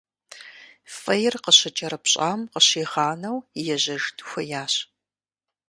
[0.99, 3.37] Фӏейр къыщыкӏэрыпщӏам къыщигъанэу
[3.73, 4.73] ежьэжын хуеящ.